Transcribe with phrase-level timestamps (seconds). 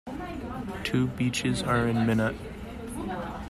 [0.83, 2.35] Two beaches are in Minot.